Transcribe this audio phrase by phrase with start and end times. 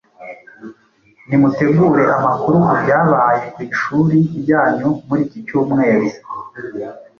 [1.27, 6.07] Nimutegure amakuru ku byabaye ku ishuri ryanyu muri iki cyumweru,